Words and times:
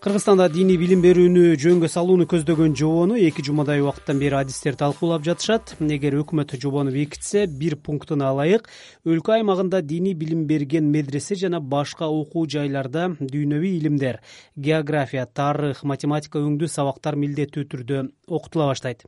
кыргызстанда 0.00 0.46
диний 0.48 0.78
билим 0.80 1.02
берүүнү 1.04 1.58
жөнгө 1.60 1.88
салууну 1.92 2.24
көздөгөн 2.24 2.72
жобону 2.72 3.18
эки 3.20 3.42
жумадай 3.44 3.82
убакыттан 3.84 4.16
бери 4.22 4.38
адистер 4.38 4.78
талкуулап 4.80 5.26
жатышат. 5.26 5.74
Эгер 5.76 6.16
өкмөт 6.22 6.54
жобону 6.62 6.94
бекитсе 6.94 7.44
бир 7.44 7.76
пунктуна 7.76 8.30
ылайык. 8.32 8.64
Өлкө 9.04 9.36
аймагында 9.36 9.82
диний 9.84 10.16
билим 10.16 10.46
берген 10.48 10.88
медресе 10.88 11.36
жана 11.36 11.60
башка 11.60 12.08
окуу 12.08 12.46
жайларда 12.48 13.10
дүйнөвүй 13.20 13.76
илимдер. 13.76 14.22
География 14.56 15.28
тарых 15.28 15.84
математика 15.84 16.40
өңдүү 16.40 16.72
сабактар 16.72 17.20
милдеттүү 17.20 17.68
түрдө 17.68 18.04
окутула 18.26 18.72
баштайт 18.72 19.04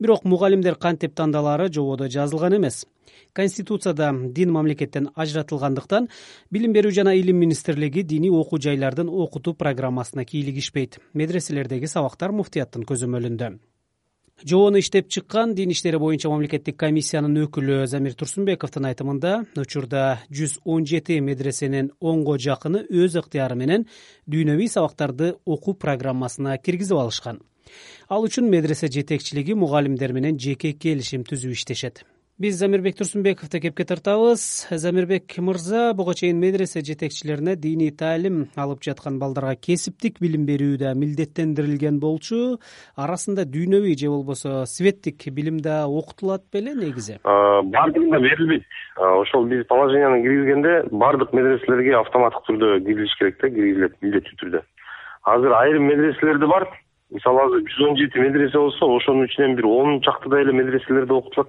бирок 0.00 0.24
мугалимдер 0.24 0.76
кантип 0.76 1.14
тандалаары 1.14 1.68
жободо 1.72 2.08
жазылган 2.08 2.56
эмес. 2.56 2.86
Конституцияда 3.32 4.12
дин 4.12 4.52
мамлекеттен 4.52 5.10
ажыратылгандыктан 5.14 6.08
билим 6.50 6.72
берүү 6.72 6.92
жана 6.92 7.14
илим 7.14 7.36
министрлиги 7.36 8.02
диний 8.02 8.30
окуу 8.30 8.60
жайлардын 8.60 9.08
окутуу 9.08 9.54
программасына 9.54 10.24
кийлигишпейт. 10.24 10.98
Медреселердеги 11.12 11.86
сабактар 11.86 12.32
муфтияттын 12.32 12.84
көзөмөлүндө 12.88 13.56
жобону 14.42 14.78
иштеп 14.78 15.08
чыккан 15.08 15.54
дин 15.54 15.70
иштери 15.70 15.98
боюнча 15.98 16.28
мамлекеттик 16.28 16.76
комиссиянын 16.80 17.44
өкүлү 17.44 17.84
замир 17.86 18.16
турсунбековдун 18.18 18.88
айтымында 18.90 19.34
учурда 19.62 20.04
жүз 20.30 20.58
он 20.64 20.86
жети 20.90 21.20
медресенин 21.20 21.92
онго 22.00 22.36
жакыны 22.38 22.82
өз 22.90 23.16
ыктыяры 23.22 23.56
менен 23.56 23.86
дүйнөвүй 24.26 24.68
сабактарды 24.68 25.34
окуу 25.46 25.74
программасына 25.78 26.58
киргизип 26.58 26.98
алышкан 26.98 27.40
ал 28.08 28.26
үчүн 28.26 28.50
медресе 28.50 28.88
жетекчилиги 28.88 29.54
мугалимдер 29.54 30.12
менен 30.12 30.38
жеке 30.38 30.72
келишим 30.72 31.24
түзүп 31.28 31.56
иштешет. 31.56 32.04
Биз 32.34 32.56
замирбек 32.58 32.96
турсунбековду 32.98 33.60
кепке 33.62 33.84
тартабыз. 33.86 34.66
Замирбек 34.68 35.36
мырза 35.38 35.92
буга 35.94 36.16
чейин 36.18 36.40
медресе 36.42 36.80
жетекчилерине 36.82 37.54
диний 37.54 37.92
таалим 37.94 38.48
алып 38.58 38.82
жаткан 38.82 39.20
балдарга 39.20 39.54
кесиптик 39.54 40.18
билим 40.18 40.42
берүү 40.42 40.80
да 40.80 40.96
милдеттендирилген 40.98 42.00
болчу. 42.02 42.58
Арасында 42.98 43.46
дүйнөвүй 43.46 43.94
же 43.94 44.10
болбосо 44.10 44.64
светтик 44.66 45.28
билим 45.30 45.60
да 45.62 45.86
окутулат 45.86 46.42
беле 46.52 46.74
негизи? 46.74 47.20
Баардыгында 47.22 48.18
берилбейт. 48.18 48.66
Ошол 48.98 49.46
биз 49.46 49.62
положенияны 49.70 50.24
киргизгенде 50.26 50.88
баардык 50.90 51.30
медреселерге 51.38 51.94
автоматтык 52.02 52.50
түрдө 52.50 52.80
киргизиш 52.82 53.14
керек 53.20 53.38
да 53.38 53.54
киргизилет 53.54 53.94
милдеттүү 54.02 54.40
түрдө. 54.42 54.66
Азыр 55.22 55.54
айрым 55.54 55.86
медреселерде 55.86 56.50
бар 56.50 56.66
мисалы 57.14 57.44
азыр 57.46 57.62
жүз 57.70 57.88
он 57.88 57.96
жети 57.96 58.18
медресе 58.18 58.58
болсо 58.58 58.88
ошонун 58.96 59.26
ичинен 59.26 59.56
бир 59.56 59.66
он 59.66 60.00
чактыдай 60.02 60.42
эле 60.42 60.52
медреселерде 60.52 61.14
окутулат 61.14 61.48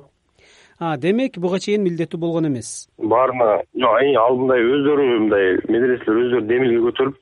демек 0.99 1.37
буга 1.39 1.59
чейин 1.59 1.83
милдеттүү 1.83 2.19
болгон 2.19 2.47
эмес. 2.47 2.87
Баарына 2.97 3.61
жок 3.73 4.01
ал 4.21 4.35
мындай 4.37 4.63
өздөрү 4.63 5.05
мындай 5.19 5.55
медреселер 5.71 6.19
өздөрү 6.25 6.47
демилге 6.49 6.81
көтөрүп 6.89 7.21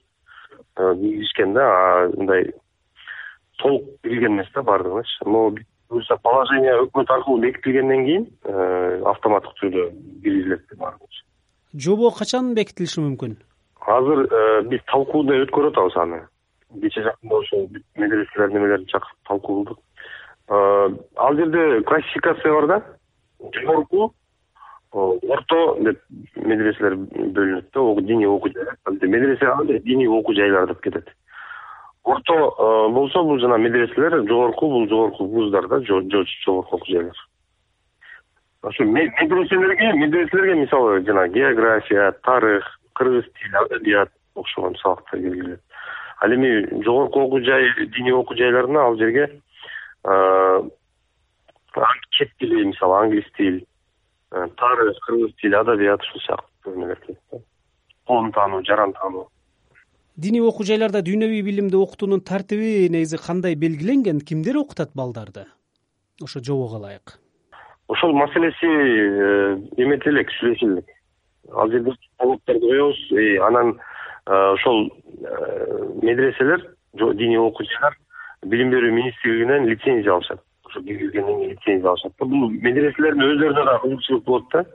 киргизишкен 0.77 1.53
да 1.53 1.67
мындай 2.17 2.52
толук 3.61 3.85
кирилген 4.02 4.39
эмес 4.39 4.50
да 4.55 4.63
баардыгыначы 4.63 5.30
но 5.30 5.53
буюрса 5.89 6.17
положение 6.17 6.80
өкмөт 6.88 7.09
аркылуу 7.09 7.39
бекитилгенден 7.45 8.05
кийин 8.05 9.05
автоматтык 9.05 9.53
түрдө 9.61 9.88
киргизилет 10.23 10.66
баардыгычы 10.78 11.23
жобо 11.78 12.09
качан 12.11 12.53
бекитилиши 12.55 13.02
мүмкүн? 13.02 13.38
Азыр 13.85 14.25
биз 14.69 14.81
талкууну 14.89 15.44
өткөрүп 15.45 15.78
атабыз 15.78 15.97
аны 16.02 16.22
кече 16.81 17.03
жакында 17.03 17.35
ошол 17.35 17.69
медреселер 17.95 18.49
немелерин 18.49 18.85
чакырып 18.88 19.27
талкуу 19.27 19.63
кылдык 19.63 19.79
ал 20.49 21.35
жерде 21.35 21.81
классификация 21.81 22.53
бар 22.53 22.67
да? 22.67 22.83
Жогорку 23.53 24.13
орто 24.91 25.77
деп 25.79 26.01
медреселер 26.35 26.95
бөлүнөт 26.95 27.71
да 27.73 28.01
диний 28.01 28.27
окуу 28.27 28.51
жайлар. 28.51 28.77
Медресе 29.01 29.45
дегенде 29.45 29.79
диний 29.79 30.07
окуу 30.07 30.35
жайлар 30.35 30.67
деп 30.67 30.81
кетет. 30.81 31.09
Орто 32.03 32.90
болсо 32.91 33.23
бул 33.23 33.40
жана 33.40 33.57
медреселер 33.57 34.28
жогорку 34.28 34.69
бул 34.69 34.88
жогорку 34.88 35.25
вуздар 35.25 35.67
да 35.67 35.81
жогорку 35.81 36.59
окуу 36.59 36.85
жайлар. 36.88 37.16
Ошо 38.61 38.84
медреселерге 38.84 39.94
медреселерге 39.94 40.61
мисалы 40.61 41.03
жана 41.05 41.28
география 41.28 42.11
тарых 42.23 42.79
кыргыз 42.94 43.25
тили 43.25 43.55
адабият 43.55 44.11
окшогон 44.35 44.75
сабактар 44.75 45.19
киргизилет 45.19 45.61
ал 46.23 46.34
эми 46.34 46.84
жогорку 46.84 47.25
окуу 47.25 47.44
жай 47.44 47.67
диний 47.95 48.13
окуу 48.16 48.38
жайларына 48.38 48.85
ал 48.88 48.97
жерге 48.97 49.28
чет 52.11 52.29
тили 52.39 52.63
мисалы 52.63 52.97
англис 53.03 53.25
тил 53.38 53.66
тарых 54.31 54.97
кыргыз 55.06 55.35
тили 55.41 55.56
адабият 55.56 56.01
ушул 56.01 56.22
сыяктуу 56.22 56.75
эмелер 56.75 57.00
кирет 57.01 57.19
да. 57.31 57.39
Коом 58.06 58.31
таануу 58.31 58.63
жаран 58.63 58.94
таануу 58.94 59.28
диний 60.16 60.41
окуу 60.41 60.66
жайларда 60.66 61.01
дүйнөвүй 61.01 61.41
билимди 61.41 61.75
окутуунун 61.75 62.22
тартиби 62.22 62.88
негизи 62.90 63.17
кандай 63.17 63.55
белгиленген? 63.55 64.22
Кимдер 64.22 64.57
окутат 64.57 64.91
балдарды? 64.94 65.45
Ошо 66.22 66.40
жобого 66.40 66.78
ылайык 66.78 67.19
ошол 67.88 68.13
маселеси 68.13 68.66
э, 68.66 69.57
эмете 69.78 70.09
элек 70.09 70.31
сүйлөшө 70.40 70.69
элек 70.72 70.91
ал 71.51 71.72
жерде 71.72 71.94
талаптарды 72.17 72.69
коебуз. 72.69 73.00
Анан 73.47 73.75
ошол 74.25 74.89
медреселер 76.01 76.75
диний 76.94 77.38
окуу 77.38 77.66
жайлар 77.66 77.97
билим 78.45 78.72
берүү 78.72 78.91
министрлигинен 78.91 79.67
лицензия 79.69 80.13
алышат. 80.13 80.39
Киргизгенден 80.73 81.39
кийин 81.39 81.51
лицензия 81.51 81.89
алышат 81.89 82.13
да. 82.19 82.25
Бул 82.25 82.50
медреселердин 82.50 83.23
өздөрүнө 83.23 83.66
да 83.66 83.79
кызыкчылык 83.84 84.23
болот 84.25 84.50
да. 84.53 84.66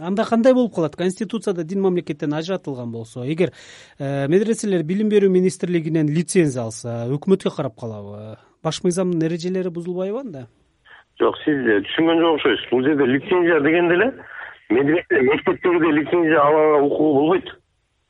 Анда 0.00 0.24
кандай 0.24 0.54
болуп 0.54 0.74
калат? 0.74 0.96
Конституцияда 0.96 1.64
дин 1.64 1.80
мамлекеттен 1.82 2.34
ажыратылган 2.34 2.90
болсо 2.90 3.22
эгер 3.24 3.52
э, 3.98 4.26
медреселер 4.28 4.82
билим 4.82 5.08
берүү 5.08 5.30
министрлигинен 5.30 6.08
лицензия 6.10 6.64
алса 6.64 7.04
өкмөткө 7.14 7.54
карап 7.54 7.78
калабы 7.78 8.36
баш 8.62 8.82
мыйзамдын 8.82 9.26
эрежелери 9.28 9.70
бузулбайбы 9.70 10.18
анда? 10.18 10.46
Жок 11.20 11.38
сиз 11.44 11.62
түшүнгөн 11.86 12.24
жок 12.24 12.40
окшойсуз 12.40 12.70
бул 12.72 12.82
жерде 12.82 13.06
лицензия 13.06 13.60
дегенде 13.60 13.94
эле 13.94 14.08
медресе 14.70 15.20
мектептегидей 15.30 15.92
лицензия 16.00 16.40
алганга 16.42 16.82
укугу 16.88 17.14
болбойт. 17.20 17.54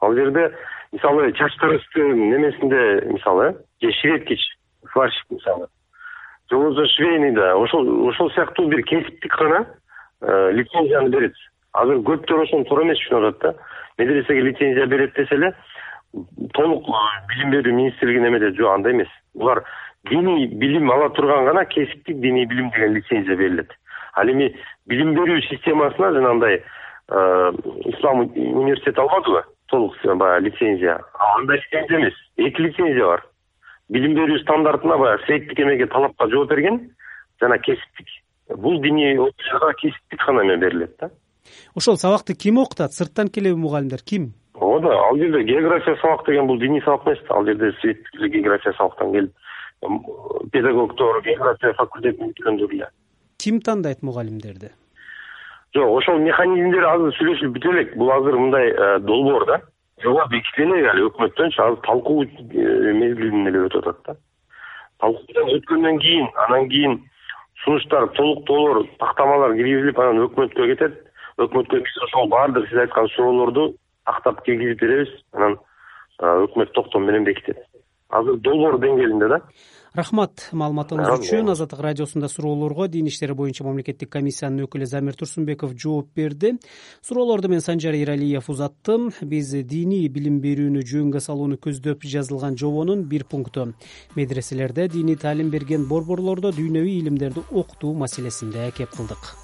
Ал 0.01 0.15
жерде 0.15 0.53
мисалы 0.95 1.33
чач 1.33 1.55
тарастын 1.59 2.31
немесинде 2.31 3.03
мисалы 3.11 3.57
э 3.81 3.87
же 3.87 3.93
шведкич 4.01 4.41
сварщик 4.93 5.27
мисалы. 5.31 5.67
Же 6.51 6.57
болбосо 6.57 6.87
швейный 6.87 7.33
да 7.33 7.57
ошол 7.57 8.09
ошол 8.09 8.31
сыяктуу 8.31 8.69
бир 8.69 8.83
кесиптик 8.83 9.37
гана 9.37 9.67
э, 10.21 10.53
лицензияны 10.53 11.09
берет. 11.09 11.35
Азыр 11.73 11.97
көптөр 11.97 12.43
ошону 12.43 12.65
туура 12.65 12.85
эмес 12.85 12.99
түшүнүп 12.99 13.29
атат 13.29 13.41
да. 13.43 13.55
Медресеге 13.99 14.41
лицензия 14.41 14.87
берет 14.87 15.15
десе 15.15 15.35
эле 15.35 15.55
толук 16.55 16.87
э, 16.89 16.93
билим 17.29 17.51
берүү 17.51 17.75
министрлигинин 17.75 18.29
эмеде 18.29 18.53
жок 18.55 18.75
андай 18.75 18.93
эмес. 18.93 19.09
Булар 19.35 19.65
диний 20.09 20.47
билим 20.47 20.91
ала 20.91 21.11
турган 21.11 21.45
гана 21.45 21.65
кесиптик 21.65 22.21
диний 22.21 22.47
билим 22.47 22.71
деген 22.71 22.95
лицензия 22.95 23.37
берилет. 23.37 23.73
Ал 24.15 24.29
эми 24.29 24.55
билим 24.87 25.15
берүү 25.15 25.41
системасына 25.51 26.13
жанагындай 26.13 26.63
э, 27.09 27.53
ислам 27.91 28.31
университети 28.31 29.01
албадыбы 29.01 29.45
баягы 30.15 30.49
лицензия. 30.49 31.01
Андай 31.37 31.59
лицензия 31.59 31.99
эмес. 31.99 32.15
Эки 32.37 32.61
лицензия 32.61 33.07
бар. 33.07 33.25
Билим 33.89 34.15
берүү 34.17 34.41
стандартына 34.43 34.99
баягы 34.99 35.25
светтик 35.27 35.61
эмеге 35.61 35.87
талапка 35.87 36.29
жооп 36.29 36.51
берген 36.51 36.91
жана 37.41 37.59
кесиптик. 37.59 38.07
Бул 38.57 38.81
диний 38.81 39.19
окуучуга 39.19 39.73
кесиптик 39.81 40.27
гана 40.27 40.43
эме 40.43 40.57
берилет 40.57 40.97
да. 41.01 41.11
Ошол 41.75 41.97
сабакты 41.97 42.35
ким 42.35 42.59
окутат? 42.59 42.93
Сырттан 42.93 43.29
келеби 43.29 43.55
мугалимдер 43.55 44.03
ким? 44.03 44.33
Ооба 44.55 44.89
да 44.89 44.95
ал 44.95 45.17
жерде 45.17 45.43
география 45.43 45.97
сабак 45.97 46.27
деген 46.27 46.47
бул 46.47 46.59
диний 46.59 46.83
сабак 46.83 47.07
эмес. 47.07 47.19
Да 47.29 47.35
ал 47.35 47.45
жерде 47.45 47.73
светтик 47.81 48.15
эле 48.15 48.29
география 48.29 48.73
сабактан 48.73 49.13
келип 49.13 49.33
педагогдор 50.53 51.23
география 51.23 51.75
факультетин 51.75 52.31
бүткөндөр 52.31 52.73
эле. 52.73 52.89
Ким 53.39 53.61
тандайт 53.61 54.03
мугалимдерди? 54.03 54.71
Жок 55.75 55.91
ошол 55.99 56.19
механизмдер 56.23 56.87
азыр 56.87 57.13
сүйлөшүлүп 57.19 57.57
бүтө 57.57 57.73
элек. 57.75 57.97
Бул 57.99 58.13
азыр 58.15 58.39
мындай 58.39 58.71
э, 58.71 58.99
долбоор 59.01 59.47
да 59.47 59.61
жобо 60.05 60.27
бекитилген 60.31 60.75
элек 60.77 60.93
али 60.93 61.07
өкмөттөнчү 61.09 61.63
азыр 61.65 61.81
талкуу 61.87 62.25
э, 62.25 62.93
мезгилинен 63.01 63.49
эле 63.51 63.65
өтүп 63.69 63.89
атат 63.89 64.01
да. 64.07 64.17
Талкуудан 65.01 65.53
өткөндөн 65.57 66.01
кийин 66.05 66.29
анан 66.47 66.69
кийин 66.69 66.99
сунуштар 67.65 68.09
толуктоолор 68.19 68.85
тактамалар 69.01 69.57
киргизилип 69.57 69.99
анан 69.99 70.25
өкмөткө 70.27 70.69
кетет. 70.73 70.99
Өкмөткө 71.41 71.81
биз 71.87 72.03
ошол 72.09 72.29
баардык 72.33 72.69
сиз 72.69 72.85
айткан 72.85 73.09
суроолорду 73.15 73.73
тактап 74.07 74.45
киргизип 74.45 74.81
беребиз. 74.81 75.15
Анан 75.33 75.57
өкмөт 76.21 76.75
токтом 76.77 77.09
менен 77.09 77.25
бекитет. 77.25 77.65
Азыр 78.11 78.37
долбоор 78.37 78.79
деңгээлинде 78.79 79.29
да 79.29 79.41
рахмат. 79.95 80.49
Маалыматыңыз 80.53 81.21
үчүн 81.21 81.53
азаттык 81.55 81.81
радиосунда 81.85 82.29
суроолорго 82.29 82.89
дин 82.89 83.07
иштери 83.07 83.35
боюнча 83.39 83.65
мамлекеттик 83.65 84.11
комиссиянын 84.11 84.67
өкүлү 84.67 84.89
замир 84.91 85.17
турсунбеков 85.19 85.77
жооп 85.79 86.11
берди. 86.17 86.55
Суроолорду 87.03 87.49
мен 87.49 87.61
санжар 87.61 87.95
эралиев 87.95 88.51
узаттым. 88.51 89.13
Биз 89.23 89.55
диний 89.63 90.09
билим 90.09 90.41
берүүнү 90.43 90.83
жөнгө 90.83 91.23
салууну 91.23 91.61
көздөп 91.63 92.03
жазылган 92.03 92.59
жобонун 92.59 93.07
бир 93.09 93.25
пункту. 93.25 93.73
Медреселерде 94.17 94.89
диний 94.89 95.17
таалим 95.17 95.51
берген 95.51 95.87
борборлордо 95.89 96.51
дүйнөвүй 96.51 96.99
илимдерди 96.99 97.47
окутуу 97.53 97.95
маселесинде 97.95 98.71
кеп 98.77 98.91
кылдык 98.97 99.44